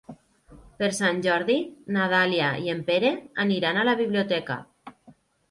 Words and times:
Per 0.77 0.87
Sant 0.99 1.19
Jordi 1.25 1.57
na 1.97 2.07
Dàlia 2.13 2.49
i 2.65 2.73
en 2.75 2.81
Pere 2.89 3.13
aniran 3.45 3.79
a 3.83 3.87
la 3.93 3.97
biblioteca. 4.03 4.59